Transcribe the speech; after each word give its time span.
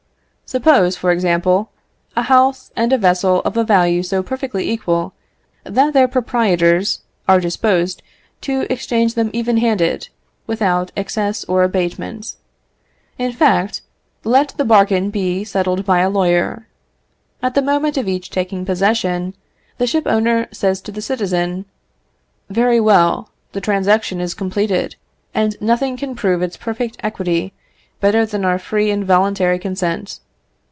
Suppose, 0.53 0.97
for 0.97 1.13
example, 1.13 1.69
a 2.13 2.23
house 2.23 2.71
and 2.75 2.91
a 2.91 2.97
vessel 2.97 3.41
of 3.45 3.55
a 3.55 3.63
value 3.63 4.03
so 4.03 4.21
perfectly 4.21 4.69
equal 4.69 5.13
that 5.63 5.93
their 5.93 6.09
proprietors 6.09 7.03
are 7.25 7.39
disposed 7.39 8.03
to 8.41 8.67
exchange 8.69 9.13
them 9.13 9.29
even 9.31 9.55
handed, 9.55 10.09
without 10.47 10.91
excess 10.97 11.45
or 11.45 11.63
abatement. 11.63 12.35
In 13.17 13.31
fact 13.31 13.81
let 14.25 14.49
the 14.57 14.65
bargain 14.65 15.09
be 15.09 15.45
settled 15.45 15.85
by 15.85 15.99
a 16.01 16.09
lawyer. 16.09 16.67
At 17.41 17.55
the 17.55 17.61
moment 17.61 17.95
of 17.95 18.09
each 18.09 18.29
taking 18.29 18.65
possession, 18.65 19.33
the 19.77 19.87
shipowner 19.87 20.49
says 20.51 20.81
to 20.81 20.91
the 20.91 21.01
citizen, 21.01 21.63
"Very 22.49 22.81
well; 22.81 23.29
the 23.53 23.61
transaction 23.61 24.19
is 24.19 24.33
completed, 24.33 24.97
and 25.33 25.55
nothing 25.61 25.95
can 25.95 26.13
prove 26.13 26.41
its 26.41 26.57
perfect 26.57 26.97
equity 27.01 27.53
better 28.01 28.25
than 28.25 28.43
our 28.43 28.59
free 28.59 28.91
and 28.91 29.05
voluntary 29.05 29.57
consent. 29.57 30.19